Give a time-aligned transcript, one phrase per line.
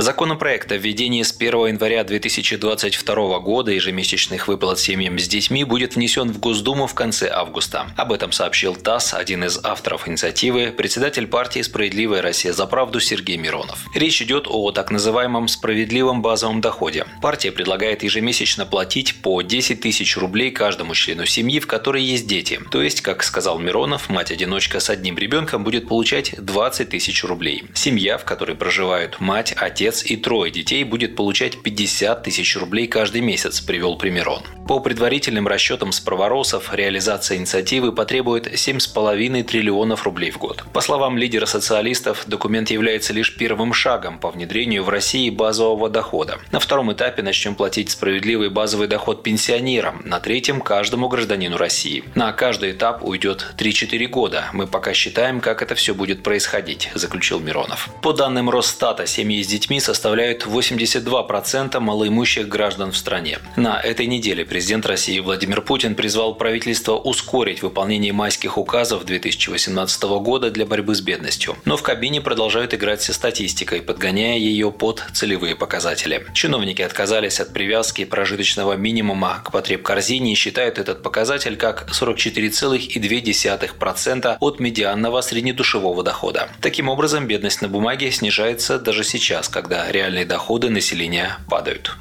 [0.00, 6.30] Законопроект о введении с 1 января 2022 года ежемесячных выплат семьям с детьми будет внесен
[6.30, 7.88] в Госдуму в конце августа.
[7.96, 13.38] Об этом сообщил ТАСС, один из авторов инициативы, председатель партии «Справедливая Россия за правду» Сергей
[13.38, 13.86] Миронов.
[13.92, 17.04] Речь идет о так называемом справедливом базовом доходе.
[17.20, 22.60] Партия предлагает ежемесячно платить по 10 тысяч рублей каждому члену семьи, в которой есть дети.
[22.70, 27.64] То есть, как сказал Миронов, мать-одиночка с одним ребенком будет получать 20 тысяч рублей.
[27.74, 32.86] Семья, в которой проживают мать, отец, отец и трое детей будет получать 50 тысяч рублей
[32.86, 34.42] каждый месяц, привел пример он.
[34.68, 40.62] По предварительным расчетам справоросов, реализация инициативы потребует 7,5 триллионов рублей в год.
[40.74, 46.38] По словам лидера социалистов, документ является лишь первым шагом по внедрению в России базового дохода.
[46.52, 52.04] На втором этапе начнем платить справедливый базовый доход пенсионерам, на третьем– каждому гражданину России.
[52.14, 54.50] На каждый этап уйдет 3-4 года.
[54.52, 57.88] Мы пока считаем, как это все будет происходить, заключил Миронов.
[58.02, 63.38] По данным Росстата, семьи с детьми составляют 82% малоимущих граждан в стране.
[63.56, 70.50] На этой неделе президент России Владимир Путин призвал правительство ускорить выполнение майских указов 2018 года
[70.50, 71.56] для борьбы с бедностью.
[71.64, 76.26] Но в кабине продолжают играть со статистикой, подгоняя ее под целевые показатели.
[76.34, 84.36] Чиновники отказались от привязки прожиточного минимума к потреб корзине и считают этот показатель как 44,2%
[84.40, 86.48] от медианного среднедушевого дохода.
[86.60, 91.98] Таким образом, бедность на бумаге снижается даже сейчас, когда когда реальные доходы населения падают.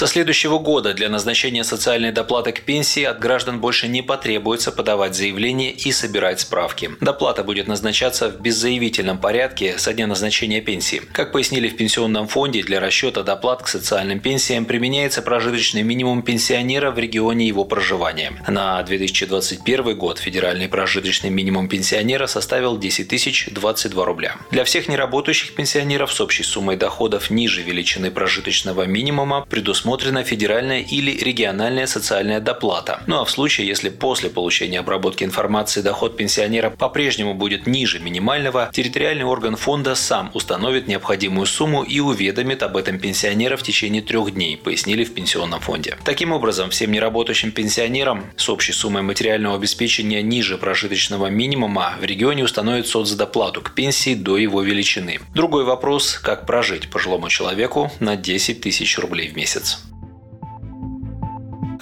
[0.00, 5.14] Со следующего года для назначения социальной доплаты к пенсии от граждан больше не потребуется подавать
[5.14, 6.92] заявление и собирать справки.
[7.02, 11.02] Доплата будет назначаться в беззаявительном порядке со дня назначения пенсии.
[11.12, 16.90] Как пояснили в Пенсионном фонде, для расчета доплат к социальным пенсиям применяется прожиточный минимум пенсионера
[16.92, 18.32] в регионе его проживания.
[18.48, 24.36] На 2021 год федеральный прожиточный минимум пенсионера составил 10 022 рубля.
[24.50, 30.80] Для всех неработающих пенсионеров с общей суммой доходов ниже величины прожиточного минимума предусмотрено предусмотрена федеральная
[30.82, 33.02] или региональная социальная доплата.
[33.08, 38.70] Ну а в случае, если после получения обработки информации доход пенсионера по-прежнему будет ниже минимального,
[38.72, 44.32] территориальный орган фонда сам установит необходимую сумму и уведомит об этом пенсионера в течение трех
[44.32, 45.96] дней, пояснили в Пенсионном фонде.
[46.04, 52.44] Таким образом, всем неработающим пенсионерам с общей суммой материального обеспечения ниже прожиточного минимума в регионе
[52.44, 55.18] установят соцдоплату к пенсии до его величины.
[55.34, 59.79] Другой вопрос– как прожить пожилому человеку на 10 тысяч рублей в месяц.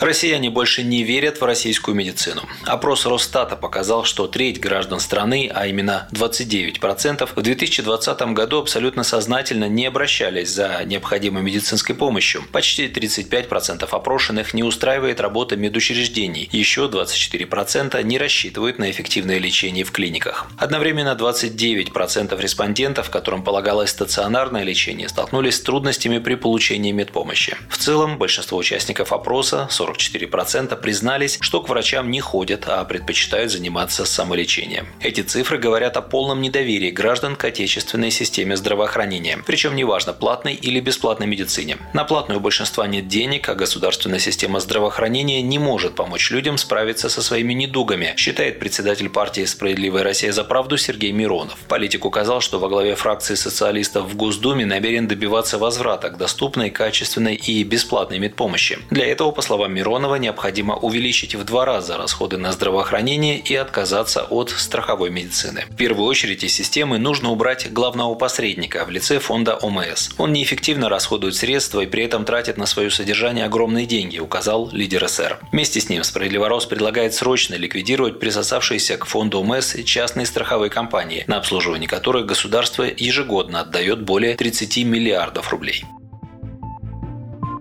[0.00, 2.42] Россияне больше не верят в российскую медицину.
[2.64, 9.69] Опрос Росстата показал, что треть граждан страны, а именно 29%, в 2020 году абсолютно сознательно
[9.69, 12.44] не обращались за необходимой медицинской помощью.
[12.53, 16.48] Почти 35% опрошенных не устраивает работа медучреждений.
[16.53, 20.47] Еще 24% не рассчитывают на эффективное лечение в клиниках.
[20.58, 27.56] Одновременно 29% респондентов, которым полагалось стационарное лечение, столкнулись с трудностями при получении медпомощи.
[27.69, 34.04] В целом, большинство участников опроса, 44% признались, что к врачам не ходят, а предпочитают заниматься
[34.04, 34.88] самолечением.
[35.00, 40.81] Эти цифры говорят о полном недоверии граждан к отечественной системе здравоохранения, причем неважно, платной или
[40.81, 41.78] бесплатной медицине.
[41.93, 47.09] На платную у большинства нет денег, а государственная система здравоохранения не может помочь людям справиться
[47.09, 51.59] со своими недугами, считает председатель партии «Справедливая Россия за правду» Сергей Миронов.
[51.69, 57.34] Политик указал, что во главе фракции социалистов в Госдуме намерен добиваться возврата к доступной, качественной
[57.34, 58.78] и бесплатной медпомощи.
[58.91, 64.24] Для этого, по словам Миронова необходимо увеличить в два раза расходы на здравоохранение и отказаться
[64.24, 65.66] от страховой медицины.
[65.70, 70.10] В первую очередь из системы нужно убрать главного посредника в лице фонда ОМС.
[70.18, 75.08] Он неэффективно расходует средства и при этом тратит на свое содержание огромные деньги, указал лидер
[75.08, 75.38] СР.
[75.52, 81.36] Вместе с ним Справедливорос предлагает срочно ликвидировать присосавшиеся к фонду ОМС частные страховые компании, на
[81.36, 85.84] обслуживание которых государство ежегодно отдает более 30 миллиардов рублей.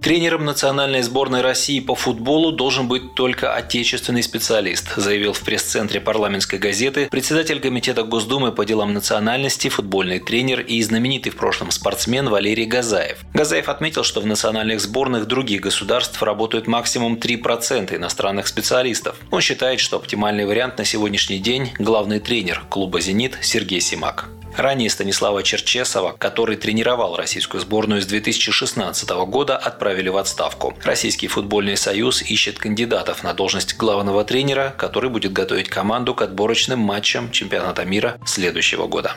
[0.07, 6.59] Тренером национальной сборной России по футболу должен быть только отечественный специалист, заявил в пресс-центре парламентской
[6.59, 12.63] газеты председатель Комитета Госдумы по делам национальности, футбольный тренер и знаменитый в прошлом спортсмен Валерий
[12.63, 13.17] Газаев.
[13.33, 19.17] Газаев отметил, что в национальных сборных других государств работают максимум 3% иностранных специалистов.
[19.29, 24.29] Он считает, что оптимальный вариант на сегодняшний день– главный тренер клуба «Зенит» Сергей Симак.
[24.57, 30.73] Ранее Станислава Черчесова, который тренировал российскую сборную с 2016 года, отправили в отставку.
[30.83, 36.79] Российский футбольный союз ищет кандидатов на должность главного тренера, который будет готовить команду к отборочным
[36.79, 39.13] матчам чемпионата мира следующего года.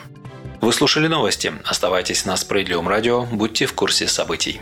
[0.61, 1.55] Вы слушали новости.
[1.65, 3.23] Оставайтесь на Справедливом радио.
[3.25, 4.61] Будьте в курсе событий.